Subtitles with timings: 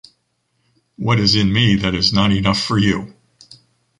[0.97, 3.13] what is in me that is not enough for you?